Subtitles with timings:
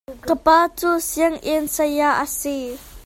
[0.27, 2.57] Ka pa cu sianginn saya a si.